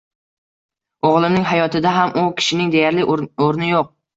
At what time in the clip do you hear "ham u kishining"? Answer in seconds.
1.99-2.75